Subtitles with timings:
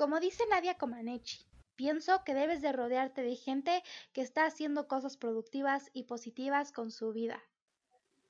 [0.00, 3.82] Como dice Nadia Comaneci, pienso que debes de rodearte de gente
[4.14, 7.38] que está haciendo cosas productivas y positivas con su vida.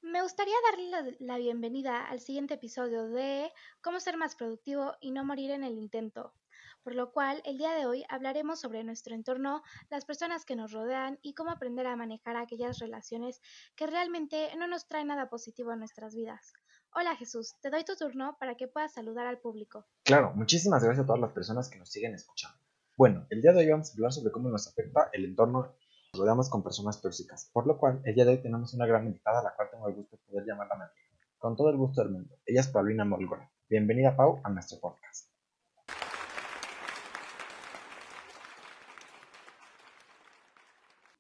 [0.03, 3.53] Me gustaría darle la, bienvenida al siguiente episodio de
[3.83, 6.35] Cómo ser más productivo y no morir en el intento,
[6.83, 10.73] por lo cual el día de hoy hablaremos sobre nuestro entorno, las personas que nos
[10.73, 13.41] rodean y cómo aprender a manejar aquellas relaciones
[13.77, 16.53] que realmente no nos traen nada positivo a nuestras vidas.
[16.93, 19.87] Hola Jesús, te doy tu turno para que puedas saludar al público.
[20.03, 22.59] Claro, muchísimas gracias a todas las personas que nos siguen escuchando.
[22.97, 25.73] Bueno, el día de hoy vamos a hablar sobre cómo nos afecta el entorno.
[26.13, 29.07] Nos rodeamos con personas tóxicas, por lo cual el día de hoy tenemos una gran
[29.07, 31.03] invitada a la cual tengo el gusto de poder llamarla Nadia.
[31.39, 32.37] Con todo el gusto del mundo.
[32.45, 33.49] Ella es Paulina Molgora.
[33.69, 35.31] Bienvenida Pau a nuestro podcast.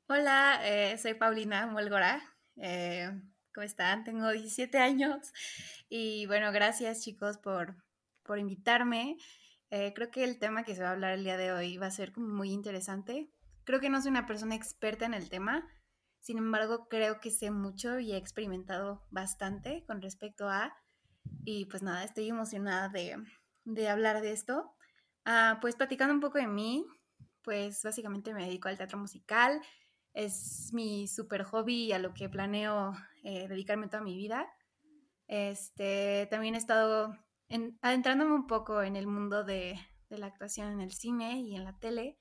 [0.09, 2.21] Hola, eh, soy Paulina Molgora.
[2.57, 3.09] Eh,
[3.53, 4.05] ¿Cómo están?
[4.05, 5.33] Tengo 17 años
[5.89, 7.77] y bueno, gracias chicos por,
[8.23, 9.17] por invitarme.
[9.71, 11.87] Eh, creo que el tema que se va a hablar el día de hoy va
[11.87, 13.29] a ser muy interesante.
[13.65, 15.69] Creo que no soy una persona experta en el tema,
[16.21, 20.73] sin embargo creo que sé mucho y he experimentado bastante con respecto a,
[21.45, 23.17] y pues nada, estoy emocionada de,
[23.65, 24.77] de hablar de esto.
[25.25, 26.85] Ah, pues platicando un poco de mí,
[27.43, 29.61] pues básicamente me dedico al teatro musical,
[30.13, 34.47] es mi super hobby a lo que planeo eh, dedicarme toda mi vida.
[35.27, 37.17] Este, también he estado
[37.83, 41.79] adentrándome un poco en el mundo de, la actuación en el cine y en la
[41.79, 42.19] tele.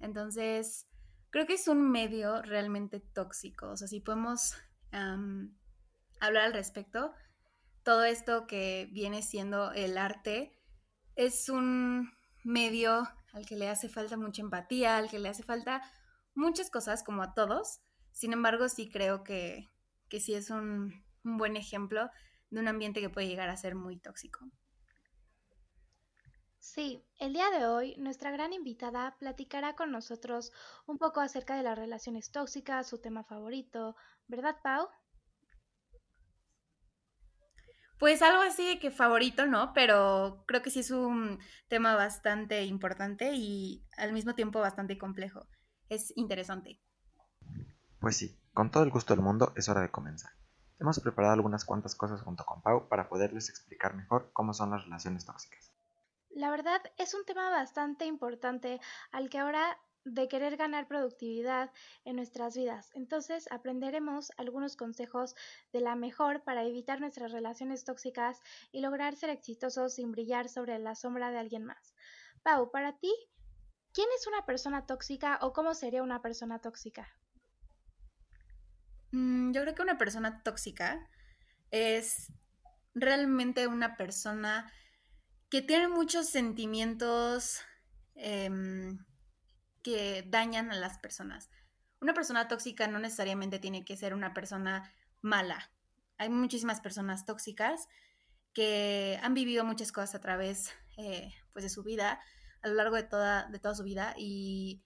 [0.00, 0.88] Entonces,
[1.30, 3.70] creo que es un medio realmente tóxico.
[3.70, 4.54] O sea, si podemos
[4.90, 7.12] hablar al respecto,
[7.84, 10.52] todo esto que viene siendo el arte
[11.14, 12.10] es un
[12.42, 15.82] medio al que le hace falta mucha empatía, al que le hace falta
[16.34, 17.80] muchas cosas como a todos.
[18.12, 19.70] Sin embargo, sí creo que,
[20.08, 22.10] que sí es un, un buen ejemplo
[22.50, 24.50] de un ambiente que puede llegar a ser muy tóxico.
[26.58, 30.52] Sí, el día de hoy nuestra gran invitada platicará con nosotros
[30.86, 33.96] un poco acerca de las relaciones tóxicas, su tema favorito,
[34.26, 34.88] ¿verdad, Pau?
[37.98, 39.72] Pues algo así que favorito, ¿no?
[39.72, 45.48] Pero creo que sí es un tema bastante importante y al mismo tiempo bastante complejo
[45.88, 46.80] es interesante.
[47.98, 50.32] Pues sí, con todo el gusto del mundo es hora de comenzar.
[50.80, 54.82] Hemos preparado algunas cuantas cosas junto con Pau para poderles explicar mejor cómo son las
[54.82, 55.72] relaciones tóxicas.
[56.30, 58.80] La verdad es un tema bastante importante
[59.12, 61.70] al que ahora de querer ganar productividad
[62.04, 62.90] en nuestras vidas.
[62.94, 65.36] Entonces aprenderemos algunos consejos
[65.72, 68.40] de la mejor para evitar nuestras relaciones tóxicas
[68.72, 71.94] y lograr ser exitosos sin brillar sobre la sombra de alguien más.
[72.42, 73.14] Pau, para ti,
[73.94, 77.08] ¿Quién es una persona tóxica o cómo sería una persona tóxica?
[79.12, 81.08] Mm, yo creo que una persona tóxica
[81.70, 82.32] es
[82.94, 84.72] realmente una persona
[85.50, 87.60] que tiene muchos sentimientos
[88.14, 88.98] em,
[89.82, 91.50] que dañan a las personas.
[92.00, 94.92] Una persona tóxica no necesariamente tiene que ser una persona
[95.22, 95.70] mala.
[96.18, 97.88] Hay muchísimas personas tóxicas
[98.52, 102.20] que han vivido muchas cosas a través eh, pues de su vida
[102.60, 104.82] a lo largo de toda, de toda su vida y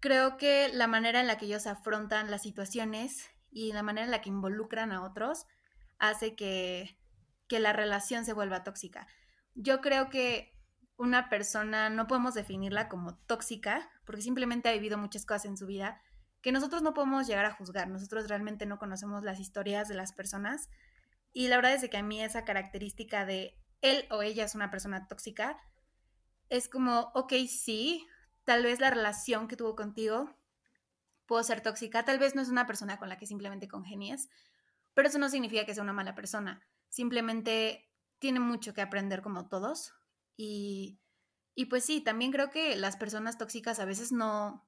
[0.00, 4.10] creo que la manera en la que ellos afrontan las situaciones y la manera en
[4.10, 5.46] la que involucran a otros
[5.98, 6.98] hace que,
[7.48, 9.06] que la relación se vuelva tóxica.
[9.54, 10.54] Yo creo que
[10.96, 15.66] una persona no podemos definirla como tóxica porque simplemente ha vivido muchas cosas en su
[15.66, 16.00] vida
[16.42, 17.88] que nosotros no podemos llegar a juzgar.
[17.88, 20.68] Nosotros realmente no conocemos las historias de las personas
[21.32, 24.70] y la verdad es que a mí esa característica de él o ella es una
[24.70, 25.56] persona tóxica
[26.48, 28.06] es como, ok, sí,
[28.48, 30.34] tal vez la relación que tuvo contigo
[31.26, 34.30] pudo ser tóxica, tal vez no es una persona con la que simplemente congenies,
[34.94, 39.50] pero eso no significa que sea una mala persona, simplemente tiene mucho que aprender como
[39.50, 39.92] todos
[40.34, 40.98] y,
[41.54, 44.66] y pues sí, también creo que las personas tóxicas a veces no,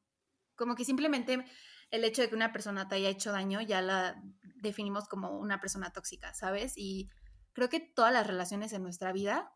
[0.57, 1.43] como que simplemente
[1.91, 4.23] el hecho de que una persona te haya hecho daño ya la
[4.57, 6.75] definimos como una persona tóxica, ¿sabes?
[6.77, 7.09] Y
[7.55, 9.55] creo que todas las relaciones en nuestra vida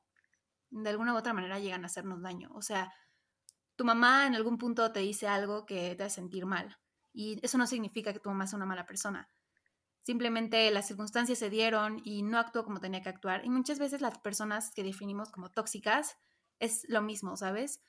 [0.70, 2.48] de alguna u otra manera llegan a hacernos daño.
[2.54, 2.90] O sea,
[3.76, 6.78] tu mamá en algún punto te dice algo que te hace sentir mal.
[7.12, 9.30] Y eso no significa que tu mamá sea una mala persona.
[10.02, 13.44] Simplemente las circunstancias se dieron y no actuó como tenía que actuar.
[13.44, 16.18] Y muchas veces las personas que definimos como tóxicas
[16.58, 17.82] es lo mismo, ¿sabes?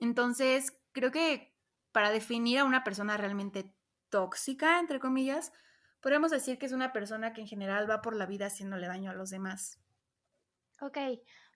[0.00, 1.54] Entonces, creo que
[1.92, 3.74] para definir a una persona realmente
[4.08, 5.52] tóxica, entre comillas,
[6.00, 9.10] podríamos decir que es una persona que en general va por la vida haciéndole daño
[9.10, 9.80] a los demás.
[10.80, 10.96] Ok,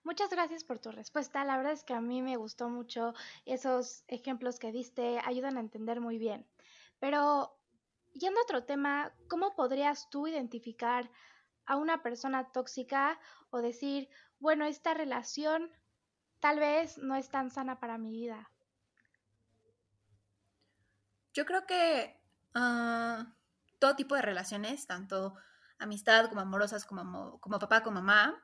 [0.03, 1.45] Muchas gracias por tu respuesta.
[1.45, 3.13] La verdad es que a mí me gustó mucho
[3.45, 6.45] esos ejemplos que diste, ayudan a entender muy bien.
[6.99, 7.57] Pero,
[8.13, 11.09] yendo a otro tema, ¿cómo podrías tú identificar
[11.65, 13.19] a una persona tóxica
[13.49, 14.09] o decir,
[14.39, 15.71] bueno, esta relación
[16.39, 18.49] tal vez no es tan sana para mi vida.
[21.33, 22.19] Yo creo que
[22.53, 23.33] ah,
[23.79, 25.35] todo tipo de relaciones, tanto
[25.79, 28.43] amistad como amorosas, como, como papá, como mamá,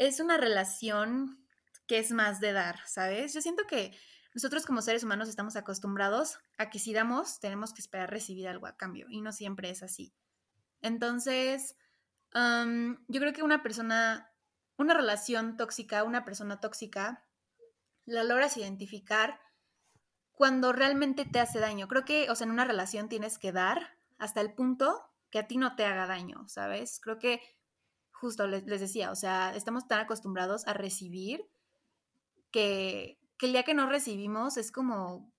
[0.00, 1.46] es una relación
[1.86, 3.34] que es más de dar, ¿sabes?
[3.34, 3.94] Yo siento que
[4.34, 8.66] nosotros como seres humanos estamos acostumbrados a que si damos, tenemos que esperar recibir algo
[8.66, 10.14] a cambio y no siempre es así.
[10.80, 11.76] Entonces,
[12.32, 14.32] yo creo que una persona,
[14.78, 17.26] una relación tóxica, una persona tóxica,
[18.06, 19.38] la logras identificar
[20.32, 21.88] cuando realmente te hace daño.
[21.88, 25.46] Creo que, o sea, en una relación tienes que dar hasta el punto que a
[25.46, 27.00] ti no te haga daño, ¿sabes?
[27.00, 27.42] Creo que
[28.20, 31.48] justo les, les decía, o sea, estamos tan acostumbrados a recibir
[32.50, 35.32] que, el día que no recibimos es como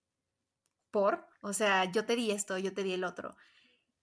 [0.90, 3.36] por, o sea, yo te di esto, yo te di el otro.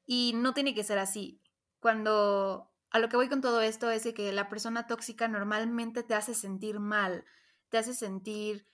[0.06, 1.42] Y no tiene que ser así.
[1.80, 6.14] Cuando a lo que voy con todo esto es que la persona tóxica normalmente te
[6.14, 7.24] hace sentir mal,
[7.70, 8.66] te hace sentir,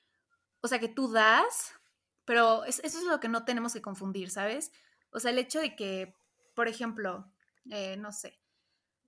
[0.60, 1.72] o sea, que tú das,
[2.26, 4.72] pero eso es lo que no tenemos que confundir, ¿sabes?
[5.10, 6.14] O sea, el hecho de que,
[6.54, 7.32] por ejemplo,
[7.70, 8.38] eh, no sé,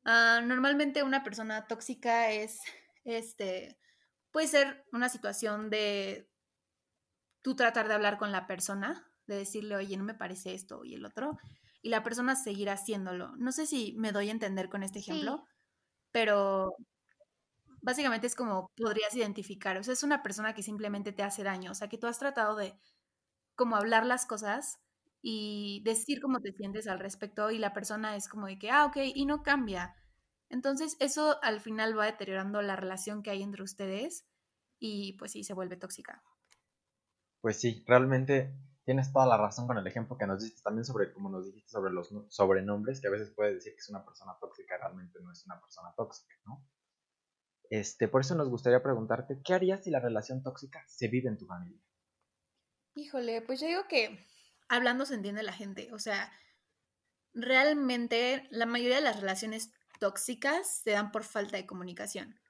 [0.06, 2.60] ah, normalmente una persona tóxica es,
[3.04, 3.78] este,
[4.36, 6.30] Puede ser una situación de
[7.40, 10.92] tú tratar de hablar con la persona, de decirle, oye, no me parece esto y
[10.92, 11.38] el otro,
[11.80, 13.34] y la persona seguir haciéndolo.
[13.38, 15.42] No sé si me doy a entender con este ejemplo,
[16.12, 16.74] pero
[17.80, 21.70] básicamente es como podrías identificar, o sea, es una persona que simplemente te hace daño,
[21.70, 22.78] o sea, que tú has tratado de
[23.54, 24.80] como hablar las cosas
[25.28, 28.84] y decir cómo te sientes al respecto y la persona es como de que, ah,
[28.84, 29.96] ok, y no cambia.
[30.50, 34.24] Entonces, eso al final va deteriorando la relación que hay entre ustedes
[34.78, 36.22] y pues sí, se vuelve tóxica.
[37.40, 41.12] Pues sí, realmente tienes toda la razón con el ejemplo que nos diste también sobre,
[41.12, 44.36] como nos dijiste, sobre los sobrenombres, que a veces puede decir que es una persona
[44.40, 46.64] tóxica, realmente no es una persona tóxica, ¿no?
[47.68, 51.36] Este, por eso nos gustaría preguntarte, ¿qué harías si la relación tóxica se vive en
[51.36, 51.82] tu familia?
[52.94, 54.24] Híjole, pues yo digo que
[54.68, 56.32] hablando se entiende la gente, o sea,
[57.34, 62.40] realmente la mayoría de las relaciones tóxicas se dan por falta de comunicación.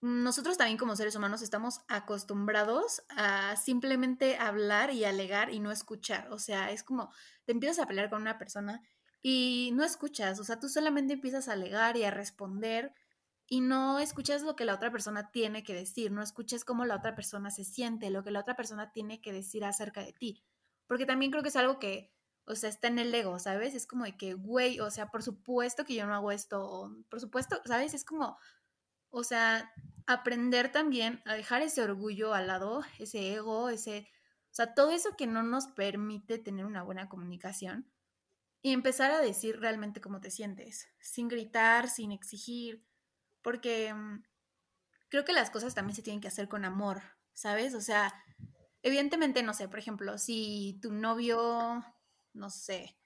[0.00, 6.30] Nosotros también como seres humanos estamos acostumbrados a simplemente hablar y alegar y no escuchar.
[6.30, 7.10] O sea, es como
[7.46, 8.82] te empiezas a pelear con una persona
[9.22, 10.38] y no escuchas.
[10.40, 12.92] O sea, tú solamente empiezas a alegar y a responder
[13.46, 16.96] y no escuchas lo que la otra persona tiene que decir, no escuchas cómo la
[16.96, 20.42] otra persona se siente, lo que la otra persona tiene que decir acerca de ti.
[20.86, 22.14] Porque también creo que es algo que
[22.46, 23.74] o sea, está en el ego, ¿sabes?
[23.74, 27.20] Es como de que, güey, o sea, por supuesto que yo no hago esto, por
[27.20, 27.94] supuesto, ¿sabes?
[27.94, 28.36] Es como,
[29.10, 29.72] o sea,
[30.06, 34.08] aprender también a dejar ese orgullo al lado, ese ego, ese,
[34.50, 37.90] o sea, todo eso que no nos permite tener una buena comunicación
[38.62, 42.84] y empezar a decir realmente cómo te sientes, sin gritar, sin exigir,
[43.42, 44.22] porque mm,
[45.08, 47.02] creo que las cosas también se tienen que hacer con amor,
[47.32, 47.74] ¿sabes?
[47.74, 48.23] O sea,
[48.84, 51.84] evidentemente, no sé, por ejemplo, si tu novio
[52.34, 52.98] no sé,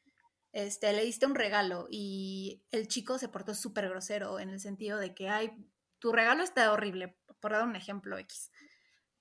[0.52, 4.98] este, le diste un regalo y el chico se portó súper grosero en el sentido
[4.98, 5.52] de que, ay,
[5.98, 8.50] tu regalo está horrible, por dar un ejemplo X.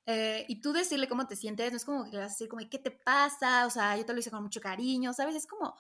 [0.06, 2.48] Eh, y tú decirle cómo te sientes, no es como que le vas a decir
[2.48, 3.66] como, ¿qué te pasa?
[3.66, 5.36] O sea, yo te lo hice con mucho cariño, ¿sabes?
[5.36, 5.76] Es como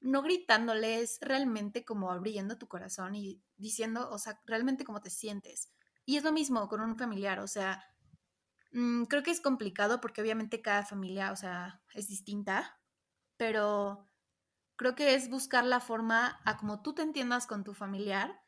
[0.00, 5.70] no gritándoles, realmente como abriendo tu corazón y diciendo, o sea, realmente cómo te sientes.
[6.06, 7.84] Y es lo mismo con un familiar, o sea,
[8.76, 12.78] mm, creo que es complicado porque obviamente cada familia, o sea, es distinta,
[13.36, 14.08] pero
[14.76, 18.40] creo que es buscar la forma a como tú te entiendas con tu familiar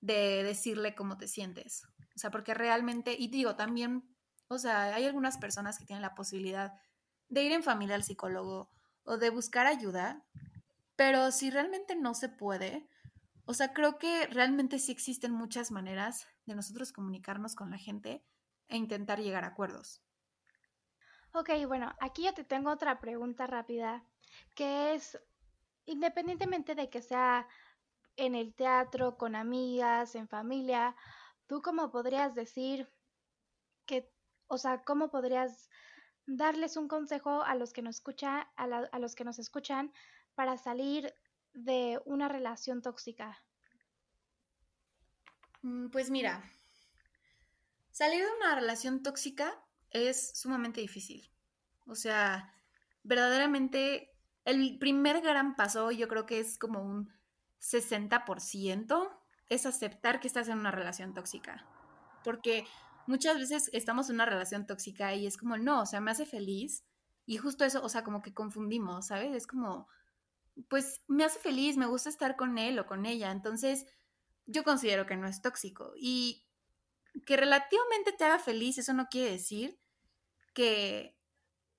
[0.00, 1.84] de decirle cómo te sientes.
[2.16, 4.04] O sea, porque realmente, y digo también,
[4.48, 6.74] o sea, hay algunas personas que tienen la posibilidad
[7.28, 8.70] de ir en familia al psicólogo
[9.04, 10.26] o de buscar ayuda,
[10.96, 12.88] pero si realmente no se puede,
[13.44, 18.24] o sea, creo que realmente sí existen muchas maneras de nosotros comunicarnos con la gente
[18.68, 20.02] e intentar llegar a acuerdos.
[21.32, 24.04] Ok, bueno, aquí yo te tengo otra pregunta rápida
[24.54, 25.18] que es,
[25.84, 27.46] independientemente de que sea
[28.16, 30.96] en el teatro, con amigas, en familia,
[31.46, 32.90] ¿tú cómo podrías decir
[33.84, 34.10] que,
[34.48, 35.68] o sea, cómo podrías
[36.26, 39.92] darles un consejo a los que nos escuchan, a, a los que nos escuchan
[40.34, 41.14] para salir
[41.52, 43.38] de una relación tóxica?
[45.62, 46.42] Mm, pues mira,
[47.96, 49.58] salir de una relación tóxica
[49.90, 51.32] es sumamente difícil.
[51.86, 52.52] O sea,
[53.02, 57.10] verdaderamente el primer gran paso, yo creo que es como un
[57.58, 61.66] 60%, es aceptar que estás en una relación tóxica.
[62.22, 62.66] Porque
[63.06, 66.26] muchas veces estamos en una relación tóxica y es como, no, o sea, me hace
[66.26, 66.84] feliz.
[67.24, 69.34] Y justo eso, o sea, como que confundimos, ¿sabes?
[69.34, 69.88] Es como,
[70.68, 73.30] pues me hace feliz, me gusta estar con él o con ella.
[73.30, 73.86] Entonces,
[74.44, 75.94] yo considero que no es tóxico.
[75.96, 76.45] Y
[77.24, 79.78] que relativamente te haga feliz, eso no quiere decir
[80.52, 81.16] que,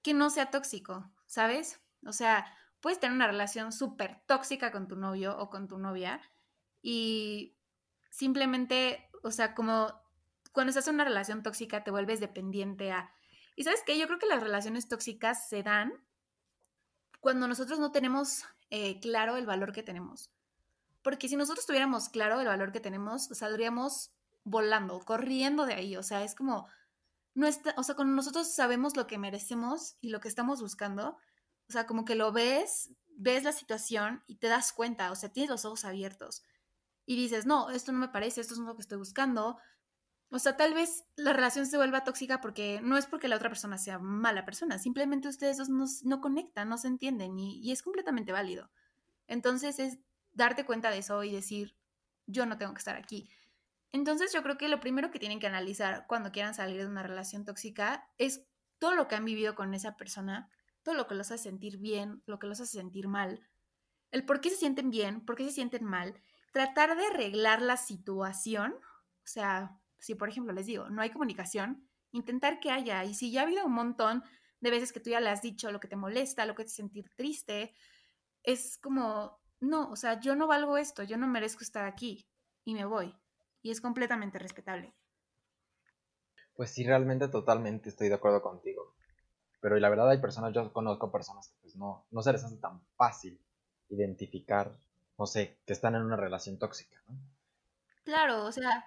[0.01, 1.81] que no sea tóxico, ¿sabes?
[2.05, 2.45] O sea,
[2.79, 6.21] puedes tener una relación súper tóxica con tu novio o con tu novia
[6.81, 7.57] y
[8.09, 9.93] simplemente, o sea, como
[10.51, 13.11] cuando estás en una relación tóxica te vuelves dependiente a...
[13.55, 15.93] Y sabes qué, yo creo que las relaciones tóxicas se dan
[17.19, 20.31] cuando nosotros no tenemos eh, claro el valor que tenemos.
[21.01, 24.11] Porque si nosotros tuviéramos claro el valor que tenemos, saldríamos
[24.47, 25.95] volando, corriendo de ahí.
[25.97, 26.67] O sea, es como,
[27.35, 31.17] no está, o sea, cuando nosotros sabemos lo que merecemos y lo que estamos buscando,
[31.69, 35.29] o sea, como que lo ves, ves la situación y te das cuenta, o sea,
[35.29, 36.43] tienes los ojos abiertos
[37.05, 39.57] y dices, no, esto no me parece, esto es lo que estoy buscando.
[40.29, 43.49] O sea, tal vez la relación se vuelva tóxica porque no es porque la otra
[43.49, 47.71] persona sea mala persona, simplemente ustedes dos no, no conectan, no se entienden y, y
[47.71, 48.69] es completamente válido.
[49.27, 49.99] Entonces es
[50.33, 51.75] darte cuenta de eso y decir,
[52.27, 53.29] yo no tengo que estar aquí.
[53.91, 57.03] Entonces yo creo que lo primero que tienen que analizar cuando quieran salir de una
[57.03, 58.45] relación tóxica es
[58.79, 60.49] todo lo que han vivido con esa persona,
[60.83, 63.47] todo lo que los hace sentir bien, lo que los hace sentir mal,
[64.11, 67.77] el por qué se sienten bien, por qué se sienten mal, tratar de arreglar la
[67.77, 73.13] situación, o sea, si por ejemplo les digo, no hay comunicación, intentar que haya, y
[73.13, 74.23] si ya ha habido un montón
[74.59, 76.67] de veces que tú ya le has dicho lo que te molesta, lo que te
[76.67, 77.73] hace sentir triste,
[78.43, 82.27] es como, no, o sea, yo no valgo esto, yo no merezco estar aquí
[82.63, 83.15] y me voy
[83.61, 84.93] y es completamente respetable.
[86.55, 88.95] Pues sí, realmente totalmente estoy de acuerdo contigo.
[89.59, 92.57] Pero la verdad hay personas, yo conozco personas que pues no, no se les hace
[92.57, 93.39] tan fácil
[93.89, 94.77] identificar,
[95.17, 97.17] no sé, que están en una relación tóxica, ¿no?
[98.03, 98.85] Claro, o sea,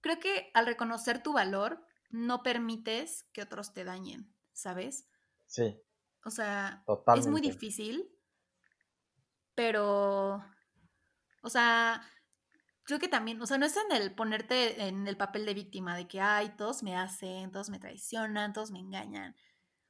[0.00, 5.08] creo que al reconocer tu valor, no permites que otros te dañen, ¿sabes?
[5.46, 5.80] Sí.
[6.24, 7.28] O sea, totalmente.
[7.28, 8.10] es muy difícil,
[9.54, 10.42] pero,
[11.42, 12.02] o sea,
[12.92, 15.96] creo que también, o sea, no es en el ponerte en el papel de víctima,
[15.96, 19.34] de que, ay, todos me hacen, todos me traicionan, todos me engañan.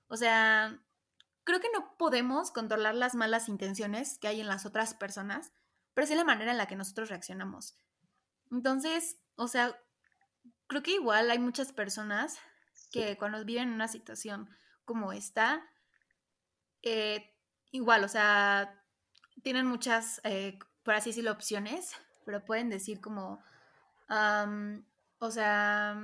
[0.07, 0.81] O sea,
[1.43, 5.53] creo que no podemos controlar las malas intenciones que hay en las otras personas,
[5.95, 7.77] pero sí la manera en la que nosotros reaccionamos.
[8.53, 9.77] Entonces, o sea,
[10.69, 12.39] creo que igual hay muchas personas
[12.93, 14.49] que cuando viven en una situación
[14.85, 15.69] como esta,
[16.83, 17.35] eh,
[17.73, 18.81] igual, o sea,
[19.43, 23.43] tienen muchas, eh, por así decirlo, opciones pero pueden decir como,
[25.19, 25.97] o sea,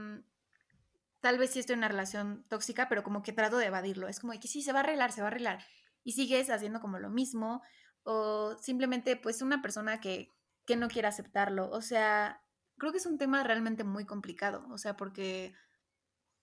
[1.20, 4.08] tal vez sí estoy en una relación tóxica, pero como que trato de evadirlo.
[4.08, 5.64] Es como que sí, se va a arreglar, se va a arreglar.
[6.04, 7.62] Y sigues haciendo como lo mismo,
[8.04, 10.32] o simplemente pues una persona que,
[10.64, 11.70] que no quiere aceptarlo.
[11.70, 12.42] O sea,
[12.78, 15.54] creo que es un tema realmente muy complicado, o sea, porque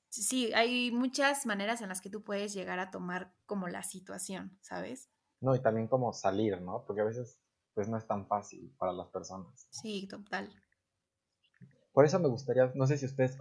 [0.09, 4.57] sí, hay muchas maneras en las que tú puedes llegar a tomar como la situación,
[4.61, 5.09] ¿sabes?
[5.41, 6.83] No, y también como salir, ¿no?
[6.85, 7.39] Porque a veces
[7.75, 9.67] pues no es tan fácil para las personas.
[9.69, 10.49] Sí, total.
[11.93, 13.37] Por eso me gustaría, no sé si ustedes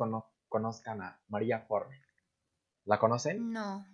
[0.48, 1.88] conozcan a María Ford.
[2.84, 3.52] ¿La conocen?
[3.52, 3.86] No.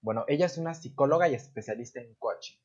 [0.00, 2.56] Bueno, ella es una psicóloga y especialista en coaching.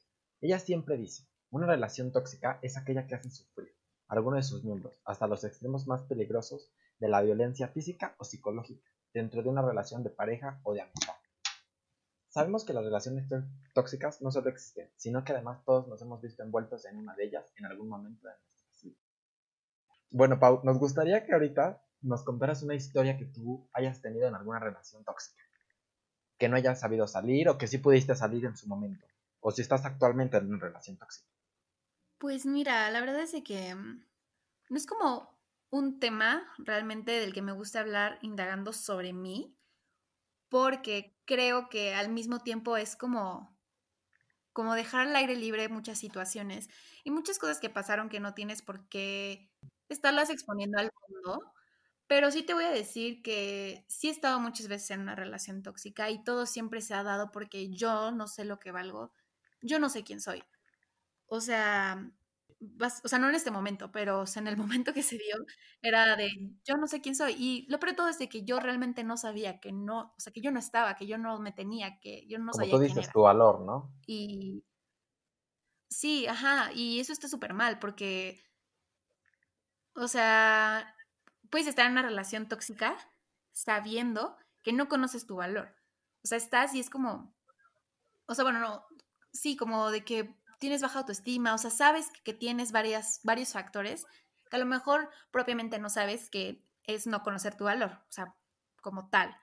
[0.42, 3.76] Ella siempre dice, una relación tóxica es aquella que hace sufrir
[4.08, 8.24] a alguno de sus miembros, hasta los extremos más peligrosos de la violencia física o
[8.24, 11.17] psicológica, dentro de una relación de pareja o de amistad.
[12.38, 13.26] Sabemos que las relaciones
[13.74, 17.26] tóxicas no solo existen, sino que además todos nos hemos visto envueltos en una de
[17.26, 18.96] ellas en algún momento de nuestra vida.
[20.12, 24.36] Bueno, Pau, nos gustaría que ahorita nos contaras una historia que tú hayas tenido en
[24.36, 25.42] alguna relación tóxica.
[26.38, 29.08] Que no hayas sabido salir o que sí pudiste salir en su momento.
[29.40, 31.28] O si estás actualmente en una relación tóxica.
[32.20, 34.06] Pues mira, la verdad es que mm,
[34.70, 35.36] no es como
[35.72, 39.57] un tema realmente del que me gusta hablar indagando sobre mí,
[40.50, 43.58] porque creo que al mismo tiempo es como
[44.54, 46.68] como dejar al aire libre muchas situaciones
[47.04, 49.52] y muchas cosas que pasaron que no tienes por qué
[49.88, 51.54] estarlas exponiendo al mundo.
[52.08, 55.62] Pero sí te voy a decir que sí he estado muchas veces en una relación
[55.62, 59.14] tóxica y todo siempre se ha dado porque yo no sé lo que valgo,
[59.62, 60.44] yo no sé quién soy.
[61.28, 62.12] O sea,
[62.60, 65.36] o sea, no en este momento, pero en el momento que se dio,
[65.82, 66.30] era de,
[66.64, 67.36] yo no sé quién soy.
[67.38, 70.20] Y lo peor de todo es de que yo realmente no sabía que no, o
[70.20, 72.74] sea, que yo no estaba, que yo no me tenía, que yo no Como sabía
[72.74, 73.94] tú dices, tu valor, ¿no?
[74.08, 74.64] Y
[75.90, 78.42] sí, ajá, y eso está súper mal porque,
[79.96, 80.96] o sea,
[81.50, 82.98] puedes estar en una relación tóxica
[83.54, 85.76] sabiendo que no conoces tu valor.
[86.24, 87.36] O sea, estás y es como,
[88.26, 88.86] o sea, bueno, no,
[89.32, 94.06] sí, como de que tienes baja autoestima, o sea, sabes que, tienes varias, varios factores
[94.50, 98.36] que a lo mejor propiamente no sabes que es no conocer tu valor, o sea,
[98.82, 99.36] como tal,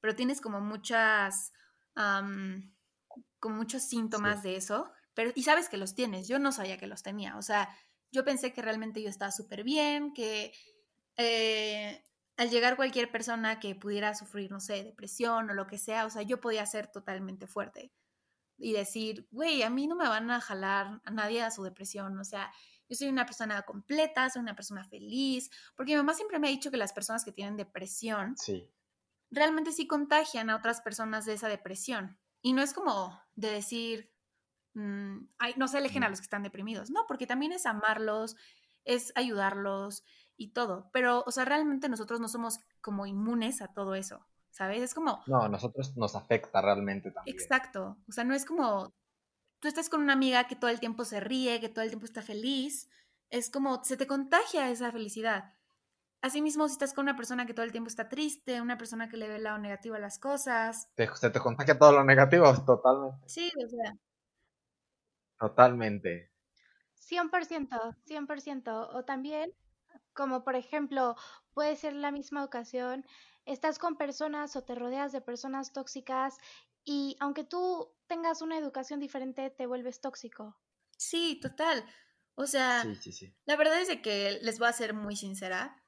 [0.00, 1.52] pero tienes como muchas,
[1.94, 6.86] como muchos síntomas de eso, pero y sabes que los tienes, yo no sabía que
[6.86, 7.68] los tenía, o sea,
[8.12, 10.52] yo pensé que realmente yo estaba súper bien, que,
[11.16, 12.04] eh,
[12.36, 16.10] al llegar cualquier persona que pudiera sufrir, no sé, depresión o lo que sea, o
[16.10, 17.92] sea, yo podía ser totalmente fuerte
[18.58, 22.18] y decir, güey, a mí no me van a jalar a nadie a su depresión,
[22.18, 22.52] o sea,
[22.88, 26.50] yo soy una persona completa, soy una persona feliz, porque mi mamá siempre me ha
[26.50, 28.70] dicho que las personas que tienen depresión Sí,
[29.32, 32.18] realmente sí contagian a otras personas de esa depresión.
[32.42, 34.12] Y no es como de decir,
[34.74, 38.36] mm, ay, no se alejen a los que están deprimidos, no, porque también es amarlos,
[38.84, 40.04] es ayudarlos
[40.36, 40.90] y todo.
[40.92, 44.82] Pero, o sea, realmente nosotros no somos como inmunes a todo eso, ¿sabes?
[44.82, 47.50] Es como, no, a nosotros nos afecta realmente también.
[47.50, 48.94] exacto, o sea, no es como,
[49.60, 52.06] tú estás con una amiga que todo el tiempo se ríe, que todo el tiempo
[52.06, 52.90] está feliz,
[53.30, 55.54] es como, se te contagia esa felicidad.
[56.22, 59.18] Asimismo, si estás con una persona que todo el tiempo está triste, una persona que
[59.18, 62.50] le ve el lado negativo a las cosas, Te- se te contagia todo lo negativo,
[62.64, 63.26] totalmente.
[63.26, 63.94] sí, o sea,
[65.38, 66.32] Totalmente.
[66.94, 68.88] 100%, 100%.
[68.90, 69.52] O también,
[70.14, 71.16] como por ejemplo,
[71.54, 73.04] puede ser la misma ocasión,
[73.46, 76.38] estás con personas o te rodeas de personas tóxicas
[76.84, 80.58] y aunque tú tengas una educación diferente, te vuelves tóxico.
[80.96, 81.84] sí, total.
[82.34, 83.34] O sea, Sí, sí, sí.
[83.46, 85.84] la verdad es de que les voy a ser muy sincera.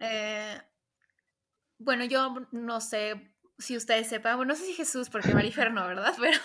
[0.00, 0.60] Eh,
[1.78, 5.86] bueno, yo no sé si ustedes sepan, bueno, no sé si Jesús, porque Marifer no,
[5.86, 6.14] ¿verdad?
[6.20, 6.38] Pero,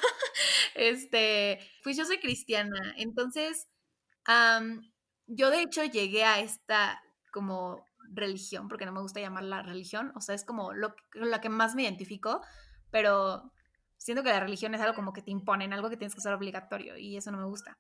[0.75, 3.67] este, pues yo soy cristiana, entonces,
[5.27, 10.21] yo de hecho llegué a esta como religión, porque no me gusta llamarla religión, o
[10.21, 12.41] sea, es como lo, la que más me identifico,
[12.91, 13.53] pero
[13.97, 16.33] siento que la religión es algo como que te imponen, algo que tienes que ser
[16.33, 17.77] obligatorio, y eso no me gusta.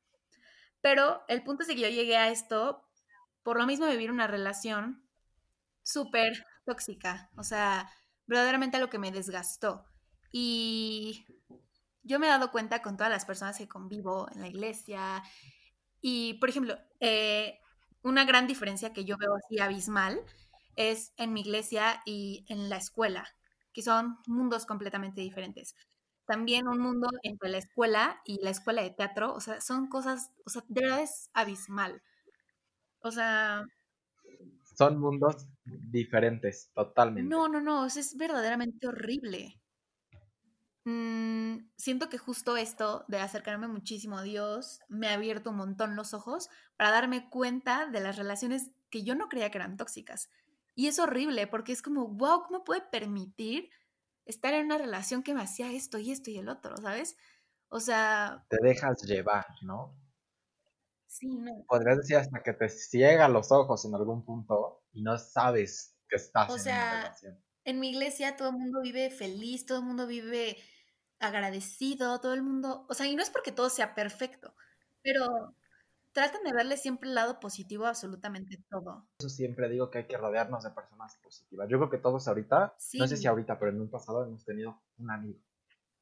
[0.81, 2.83] Pero el punto es que yo llegué a esto
[3.43, 5.07] por lo mismo vivir una relación
[5.81, 7.89] súper tóxica, o sea,
[8.25, 9.85] verdaderamente algo que me desgastó.
[10.31, 11.25] Y
[12.03, 15.23] yo me he dado cuenta con todas las personas que convivo en la iglesia.
[16.01, 17.59] Y, por ejemplo, eh,
[18.07, 20.21] una gran diferencia que yo veo así abismal
[20.75, 23.27] es en mi iglesia y en la escuela,
[23.73, 25.75] que son mundos completamente diferentes.
[26.25, 30.31] También un mundo entre la escuela y la escuela de teatro, o sea, son cosas,
[30.45, 32.01] o sea, de verdad es abismal.
[33.01, 33.63] O sea,
[34.77, 37.29] Son mundos diferentes, totalmente.
[37.29, 39.59] no, no, no, o sea, es verdaderamente horrible.
[40.89, 45.97] Mm, siento que justo esto de acercarme muchísimo a Dios me ha abierto un montón
[45.97, 50.29] los ojos para darme cuenta de las relaciones que yo no creía que eran tóxicas.
[50.75, 53.69] Y es horrible porque es como, wow, ¿cómo puede permitir
[54.23, 57.17] estar en una relación que me hacía esto y esto y el otro, ¿sabes?
[57.67, 59.95] O sea, Te dejas llevar, ¿no?
[61.07, 61.65] sí, no.
[61.67, 66.17] Podrías decir hasta que te ciega los ojos en algún punto y no sabes que
[66.17, 67.43] estás O en sea, una relación.
[67.65, 70.57] En mi iglesia todo el mundo vive feliz, todo el mundo vive
[71.19, 74.53] agradecido, todo el mundo, o sea, y no es porque todo sea perfecto,
[75.01, 75.55] pero
[76.11, 79.07] tratan de verle siempre el lado positivo a absolutamente todo.
[79.19, 81.69] Eso siempre digo que hay que rodearnos de personas positivas.
[81.69, 84.81] Yo creo que todos ahorita, no sé si ahorita, pero en un pasado hemos tenido
[84.97, 85.39] un amigo.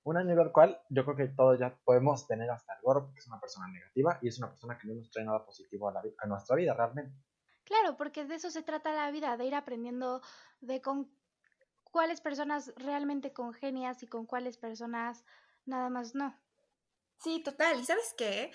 [0.03, 3.19] Un amigo al cual yo creo que todos ya podemos tener hasta el gorro porque
[3.19, 5.93] es una persona negativa y es una persona que no nos trae nada positivo a,
[5.93, 7.13] la a nuestra vida realmente.
[7.65, 10.21] Claro, porque de eso se trata la vida, de ir aprendiendo
[10.61, 11.09] de con
[11.95, 15.23] cuáles personas realmente congenias y con cuáles personas
[15.65, 16.37] nada más no.
[17.23, 17.79] Sí, total.
[17.79, 18.51] ¿Y sabes qué?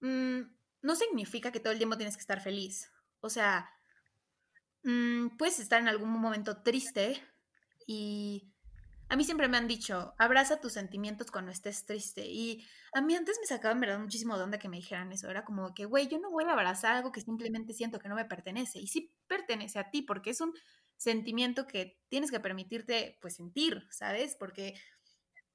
[0.00, 0.40] Mm,
[0.82, 2.90] no significa que todo el tiempo tienes que estar feliz.
[3.20, 3.70] O sea,
[4.82, 7.22] mm, puedes estar en algún momento triste
[7.86, 8.52] y
[9.08, 12.26] a mí siempre me han dicho, abraza tus sentimientos cuando estés triste.
[12.26, 15.30] Y a mí antes me sacaba en verdad muchísimo de onda que me dijeran eso.
[15.30, 18.16] Era como que, güey, yo no voy a abrazar algo que simplemente siento que no
[18.16, 18.80] me pertenece.
[18.80, 20.52] Y sí pertenece a ti porque es un
[21.04, 24.36] sentimiento que tienes que permitirte, pues, sentir, ¿sabes?
[24.38, 24.74] Porque,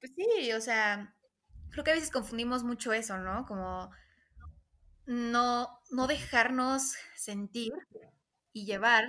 [0.00, 1.14] pues sí, o sea,
[1.70, 3.44] creo que a veces confundimos mucho eso, ¿no?
[3.46, 3.90] Como
[5.06, 7.72] no, no dejarnos sentir
[8.52, 9.04] y llevar.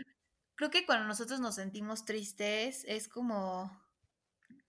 [0.55, 3.71] Creo que cuando nosotros nos sentimos tristes es como,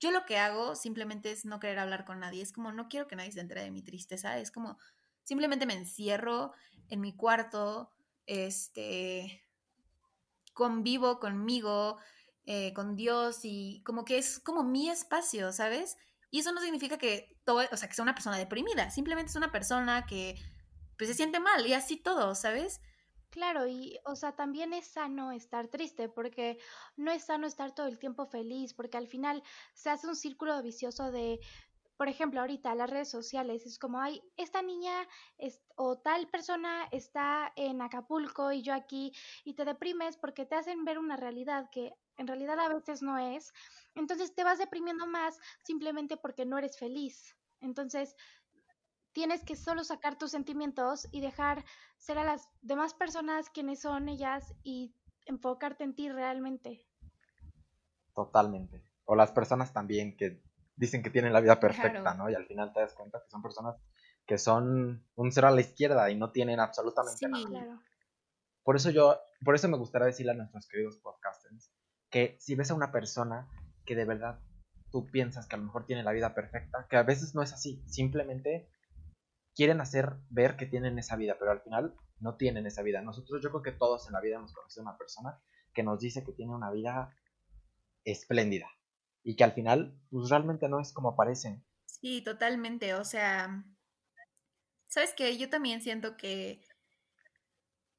[0.00, 3.08] yo lo que hago simplemente es no querer hablar con nadie, es como no quiero
[3.08, 4.78] que nadie se entere de mi tristeza, es como
[5.24, 6.52] simplemente me encierro
[6.88, 7.90] en mi cuarto,
[8.26, 9.42] este,
[10.52, 11.98] convivo conmigo,
[12.44, 15.96] eh, con Dios y como que es como mi espacio, ¿sabes?
[16.30, 19.36] Y eso no significa que todo, o sea, que sea una persona deprimida, simplemente es
[19.36, 20.36] una persona que
[20.98, 22.80] pues se siente mal y así todo, ¿sabes?
[23.30, 26.58] Claro, y o sea, también es sano estar triste, porque
[26.96, 30.62] no es sano estar todo el tiempo feliz, porque al final se hace un círculo
[30.62, 31.40] vicioso de,
[32.02, 35.06] por ejemplo, ahorita las redes sociales, es como, ay, esta niña
[35.76, 39.12] o tal persona está en Acapulco y yo aquí,
[39.44, 43.18] y te deprimes porque te hacen ver una realidad que en realidad a veces no
[43.18, 43.52] es,
[43.94, 47.36] entonces te vas deprimiendo más simplemente porque no eres feliz.
[47.60, 48.16] Entonces,
[49.12, 51.64] tienes que solo sacar tus sentimientos y dejar
[51.98, 54.92] ser a las demás personas quienes son ellas y
[55.26, 56.84] enfocarte en ti realmente.
[58.12, 58.82] Totalmente.
[59.04, 60.42] O las personas también que
[60.82, 62.28] dicen que tienen la vida perfecta, ¿no?
[62.28, 63.76] Y al final te das cuenta que son personas
[64.26, 67.48] que son un cero a la izquierda y no tienen absolutamente Sí, nada.
[67.48, 67.80] claro.
[68.64, 71.72] Por eso yo, por eso me gustaría decirle a nuestros queridos podcasters
[72.10, 73.48] que si ves a una persona
[73.84, 74.40] que de verdad
[74.90, 77.52] tú piensas que a lo mejor tiene la vida perfecta, que a veces no es
[77.52, 78.68] así, simplemente
[79.54, 83.02] quieren hacer ver que tienen esa vida, pero al final no tienen esa vida.
[83.02, 85.40] Nosotros yo creo que todos en la vida hemos conocido a una persona
[85.72, 87.14] que nos dice que tiene una vida
[88.04, 88.66] espléndida
[89.22, 91.62] y que al final pues realmente no es como parece.
[91.86, 92.94] Sí, totalmente.
[92.94, 93.64] O sea,
[94.88, 95.36] ¿sabes qué?
[95.38, 96.60] Yo también siento que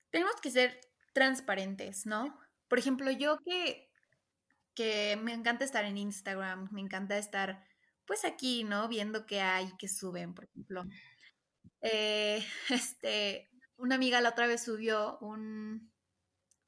[0.09, 0.79] tenemos que ser
[1.13, 2.37] transparentes, ¿no?
[2.67, 3.89] Por ejemplo, yo que,
[4.75, 7.63] que me encanta estar en Instagram, me encanta estar
[8.05, 8.87] pues aquí, ¿no?
[8.87, 10.83] Viendo qué hay, qué suben, por ejemplo.
[11.81, 15.91] Eh, este, una amiga la otra vez subió un,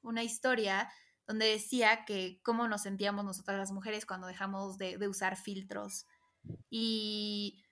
[0.01, 0.89] una historia
[1.27, 6.05] donde decía que cómo nos sentíamos nosotras las mujeres cuando dejamos de, usar filtros.
[6.69, 7.63] Y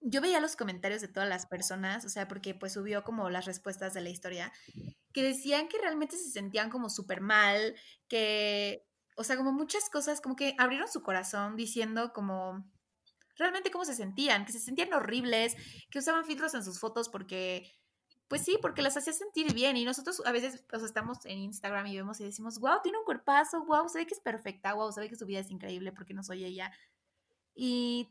[0.00, 3.44] yo veía los comentarios de todas las personas, o sea, porque pues subió como las
[3.44, 4.52] respuestas de la historia,
[5.12, 7.74] que decían que realmente se sentían como súper mal,
[8.08, 12.64] que, o sea, como muchas cosas, como que abrieron su corazón diciendo como
[13.36, 15.54] realmente cómo se sentían, que se sentían horribles,
[15.90, 17.70] que usaban filtros en sus fotos porque,
[18.28, 19.76] pues sí, porque las hacía sentir bien.
[19.76, 23.04] Y nosotros a veces sea, estamos en Instagram y vemos y decimos, wow, tiene un
[23.04, 25.92] cuerpazo, wow, se ve que es perfecta, wow, se ve que su vida es increíble
[25.92, 26.72] porque no soy ella.
[27.54, 28.10] Y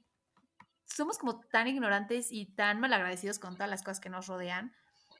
[0.85, 4.73] somos como tan ignorantes y tan malagradecidos con todas las cosas que nos rodean.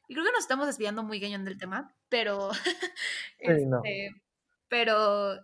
[0.08, 2.52] Y creo que nos estamos desviando muy cañón del tema, pero.
[3.38, 3.82] Sí, no.
[3.84, 4.10] este,
[4.70, 5.40] pero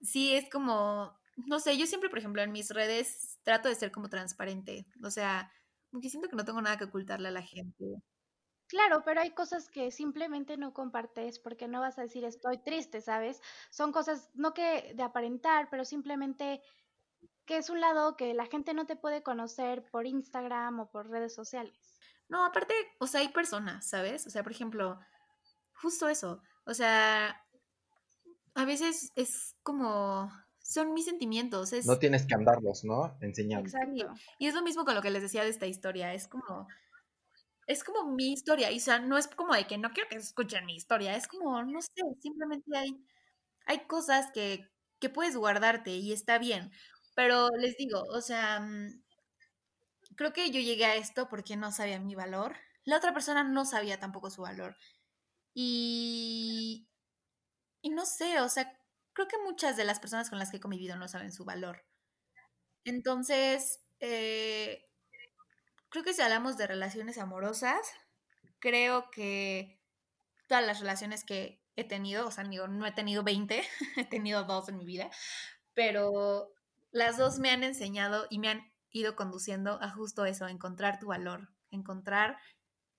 [0.00, 1.18] sí es como.
[1.36, 4.86] No sé, yo siempre, por ejemplo, en mis redes trato de ser como transparente.
[5.02, 5.52] O sea,
[5.90, 8.02] porque siento que no tengo nada que ocultarle a la gente.
[8.72, 13.02] Claro, pero hay cosas que simplemente no compartes porque no vas a decir estoy triste,
[13.02, 13.42] ¿sabes?
[13.68, 16.62] Son cosas, no que de aparentar, pero simplemente
[17.44, 21.10] que es un lado que la gente no te puede conocer por Instagram o por
[21.10, 22.00] redes sociales.
[22.30, 24.26] No, aparte, o sea, hay personas, ¿sabes?
[24.26, 24.98] O sea, por ejemplo,
[25.74, 26.42] justo eso.
[26.64, 27.44] O sea,
[28.54, 31.74] a veces es como, son mis sentimientos.
[31.74, 33.18] Es, No tienes que andarlos, ¿no?
[33.20, 33.68] Enseñando.
[33.68, 34.14] Exacto.
[34.38, 36.14] y es lo mismo con lo que les decía de esta historia.
[36.14, 36.68] Es como,
[37.66, 38.70] es como mi historia.
[38.70, 41.16] Y, o sea, no es como de que no quiero que escuchen mi historia.
[41.16, 42.96] Es como, no sé, simplemente hay,
[43.66, 44.70] hay cosas que,
[45.00, 46.72] que puedes guardarte y está bien.
[47.16, 49.02] Pero les digo, o sea, mm,
[50.16, 52.56] creo que yo llegué a esto porque no sabía mi valor.
[52.84, 54.76] La otra persona no sabía tampoco su valor.
[55.54, 56.88] Y,
[57.82, 58.78] y no sé, o sea,
[59.12, 61.84] creo que muchas de las personas con las que he convivido no saben su valor.
[62.84, 64.84] Entonces, eh,
[65.92, 67.78] creo que si hablamos de relaciones amorosas,
[68.58, 69.78] creo que
[70.48, 73.62] todas las relaciones que he tenido, o sea, digo, no he tenido 20,
[73.96, 75.10] he tenido dos en mi vida,
[75.74, 76.52] pero
[76.90, 81.08] las dos me han enseñado y me han ido conduciendo a justo eso, encontrar tu
[81.08, 82.38] valor, encontrar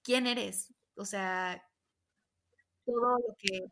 [0.03, 1.63] quién eres, o sea,
[2.85, 3.71] todo lo que,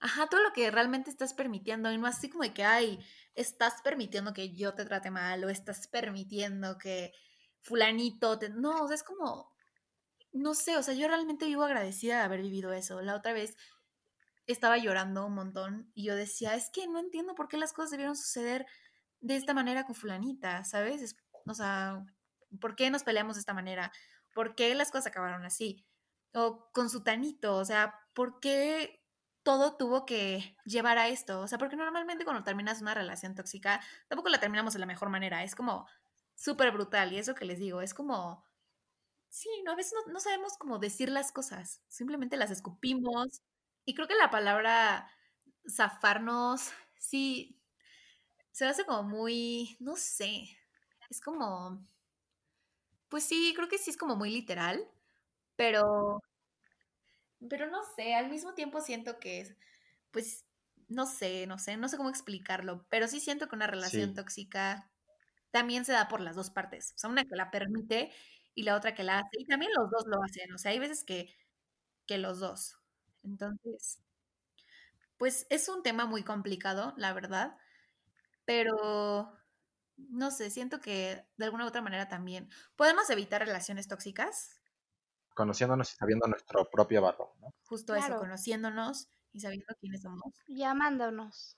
[0.00, 3.00] ajá, todo lo que realmente estás permitiendo, y no así como de que, ay,
[3.34, 7.12] estás permitiendo que yo te trate mal, o estás permitiendo que
[7.64, 8.50] fulanito te...
[8.50, 9.52] No, o sea, es como,
[10.32, 13.02] no sé, o sea, yo realmente vivo agradecida de haber vivido eso.
[13.02, 13.56] La otra vez
[14.46, 17.92] estaba llorando un montón y yo decía, es que no entiendo por qué las cosas
[17.92, 18.66] debieron suceder
[19.20, 21.02] de esta manera con fulanita, ¿sabes?
[21.02, 22.04] Es- o sea,
[22.60, 23.92] ¿por qué nos peleamos de esta manera?
[24.34, 25.86] ¿Por qué las cosas acabaron así?
[26.34, 29.02] O con su tanito, o sea, ¿por qué
[29.42, 31.40] todo tuvo que llevar a esto?
[31.40, 35.10] O sea, porque normalmente cuando terminas una relación tóxica, tampoco la terminamos de la mejor
[35.10, 35.86] manera, es como
[36.34, 38.44] súper brutal y eso que les digo, es como,
[39.30, 39.72] sí, ¿no?
[39.72, 43.42] A veces no, no sabemos cómo decir las cosas, simplemente las escupimos
[43.86, 45.10] y creo que la palabra
[45.70, 47.60] zafarnos, sí,
[48.52, 50.44] se hace como muy, no sé,
[51.10, 51.86] es como,
[53.08, 54.88] pues sí, creo que sí es como muy literal,
[55.56, 56.20] pero,
[57.48, 59.56] pero no sé, al mismo tiempo siento que, es,
[60.12, 60.46] pues,
[60.88, 64.14] no sé, no sé, no sé cómo explicarlo, pero sí siento que una relación Sí.
[64.14, 64.93] tóxica
[65.54, 68.10] también se da por las dos partes, o sea, una que la permite
[68.56, 70.80] y la otra que la hace, y también los dos lo hacen, o sea, hay
[70.80, 71.32] veces que,
[72.08, 72.76] que los dos.
[73.22, 74.00] Entonces,
[75.16, 77.56] pues es un tema muy complicado, la verdad,
[78.44, 79.32] pero
[79.96, 84.60] no sé, siento que de alguna u otra manera también podemos evitar relaciones tóxicas,
[85.36, 87.54] Conociéndonos y sabiendo nuestro propio valor, ¿no?
[87.64, 90.34] justo eso, conociéndonos y sabiendo quiénes somos.
[90.48, 91.56] Llamándonos.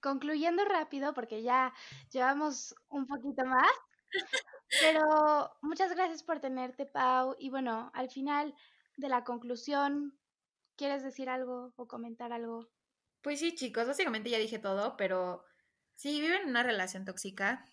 [0.00, 1.72] Concluyendo rápido, porque ya
[2.10, 3.70] llevamos un poquito más,
[4.80, 7.36] pero muchas gracias por tenerte, Pau.
[7.38, 8.54] Y bueno, al final
[8.96, 10.18] de la conclusión,
[10.76, 12.70] ¿quieres decir algo o comentar algo?
[13.22, 15.44] Pues sí, chicos, básicamente ya dije todo, pero
[15.96, 17.66] Si viven en una relación tóxica,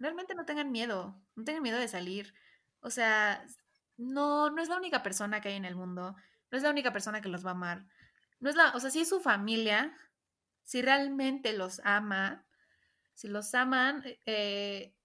[0.00, 2.34] realmente no tengan miedo, no tengan miedo de salir.
[2.80, 3.46] O sea,
[3.98, 6.16] no, no es la única persona que hay en el mundo,
[6.50, 7.86] no es la única persona que los va a amar.
[8.40, 9.96] No es la, o sea, si es su familia,
[10.64, 12.46] si realmente los ama,
[13.14, 14.96] si los aman, eh,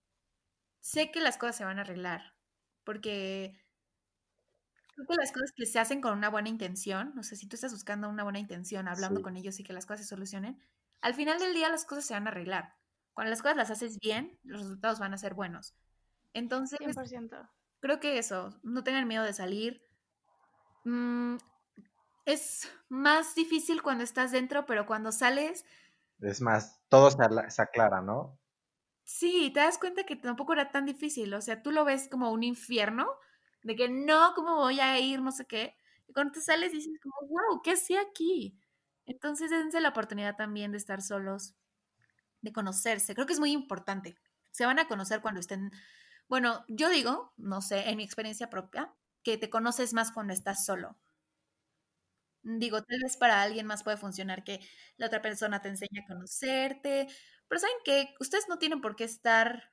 [0.82, 2.36] sé que las cosas se van a arreglar,
[2.84, 3.58] porque
[4.96, 7.56] creo que las cosas que se hacen con una buena intención, o sea, si tú
[7.56, 9.24] estás buscando una buena intención, hablando Sí.
[9.24, 10.60] con ellos y que las cosas se solucionen,
[11.02, 12.76] al final del día las cosas se van a arreglar.
[13.14, 15.76] Cuando las cosas las haces bien, los resultados van a ser buenos.
[16.34, 17.50] Entonces, 100%.
[17.82, 19.82] creo que eso, no tengan miedo de salir.
[20.86, 21.38] Mm,
[22.34, 25.66] es más difícil cuando estás dentro, pero cuando sales,
[26.22, 28.38] Es más, todo se, aclara, ¿no?
[29.04, 31.34] sí, te das cuenta que tampoco era tan difícil.
[31.34, 33.08] O sea, tú lo ves como un infierno,
[33.64, 35.22] de que no, ¿cómo voy a ir?
[35.22, 35.76] No sé qué.
[36.08, 38.60] Y cuando te sales dices como, wow, ¿qué hacía aquí?
[39.06, 41.56] Entonces, dense la oportunidad también de estar solos,
[42.42, 43.16] de conocerse.
[43.16, 44.18] Creo que es muy importante.
[44.52, 45.72] Se van a conocer cuando estén,
[46.28, 50.66] bueno, yo digo, no sé, en mi experiencia propia, que te conoces más cuando estás
[50.66, 50.98] solo.
[52.44, 54.60] Digo, tal vez para alguien más puede funcionar que
[54.98, 57.08] la otra persona te enseñe a conocerte,
[57.48, 59.72] pero saben que ustedes no tienen por qué estar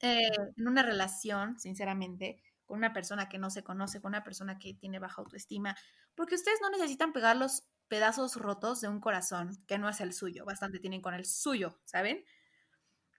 [0.00, 4.58] eh, en una relación, sinceramente, con una persona que no se conoce, con una persona
[4.58, 5.76] que tiene baja autoestima,
[6.14, 10.12] porque ustedes no necesitan pegar los pedazos rotos de un corazón que no es el
[10.12, 12.24] suyo, bastante tienen con el suyo, ¿saben?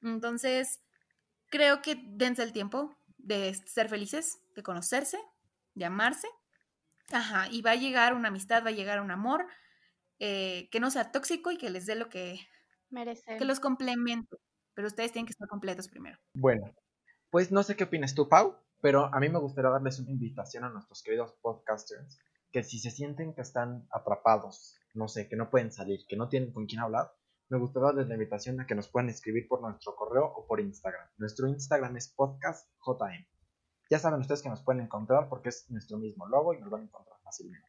[0.02, 0.82] Entonces,
[1.50, 5.20] creo que dense el tiempo de ser felices, de conocerse,
[5.76, 6.28] de amarse.
[7.12, 9.46] Ajá, y va a llegar una amistad, va a llegar un amor
[10.20, 12.40] eh, que no sea tóxico y que les dé lo que,
[12.90, 13.38] Merecen.
[13.38, 14.38] que los complemente.
[14.74, 16.18] Pero ustedes tienen que estar completos primero.
[16.34, 16.74] Bueno,
[17.30, 20.64] pues no sé qué opinas tú, Pau, pero a mí me gustaría darles una invitación
[20.64, 22.20] a nuestros queridos podcasters
[22.52, 26.30] que si se sienten que están atrapados, no sé, que no pueden salir, que no
[26.30, 27.12] tienen con quién hablar,
[27.50, 30.60] me gustaría darles la invitación a que nos puedan escribir por nuestro correo o por
[30.60, 31.08] Instagram.
[31.18, 33.26] Nuestro Instagram es podcastjm.
[33.90, 36.82] Ya saben ustedes que nos pueden encontrar porque es nuestro mismo logo y nos van
[36.82, 37.68] a encontrar fácilmente.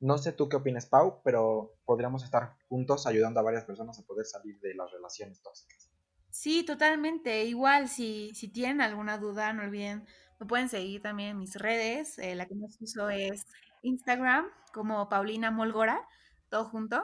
[0.00, 4.02] No sé tú qué opinas, Pau, pero podríamos estar juntos ayudando a varias personas a
[4.02, 5.90] poder salir de las relaciones tóxicas.
[6.30, 7.44] Sí, totalmente.
[7.44, 10.04] Igual, si, si tienen alguna duda, no olviden,
[10.40, 12.18] me pueden seguir también en mis redes.
[12.18, 13.46] eh, la que más uso es
[13.82, 16.06] Instagram, como Paulina Molgora,
[16.50, 17.02] todo junto.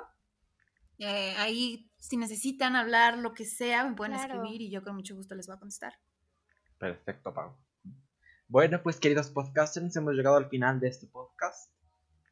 [0.98, 4.34] Eh, ahí, si necesitan hablar lo que sea, me pueden Claro.
[4.34, 5.94] escribir y yo con mucho gusto les voy a contestar.
[6.78, 7.56] Perfecto, Pau.
[8.50, 11.70] Bueno, pues queridos podcasters, hemos llegado al final de este podcast.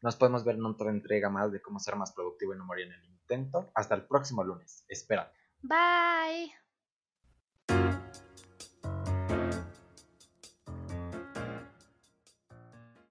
[0.03, 2.89] Nos podemos ver en otra entrega más de cómo ser más productivo y no morir
[2.89, 3.71] en el intento.
[3.73, 4.85] Hasta el próximo lunes.
[4.89, 5.33] Espera.
[5.63, 6.53] Bye.